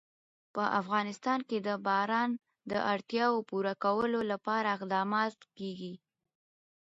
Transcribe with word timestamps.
په 0.55 0.63
افغانستان 0.81 1.39
کې 1.49 1.57
د 1.67 1.69
باران 1.87 2.29
د 2.71 2.73
اړتیاوو 2.93 3.45
پوره 3.49 3.73
کولو 3.83 4.19
لپاره 4.31 4.67
اقدامات 4.77 5.35
کېږي. 5.57 5.93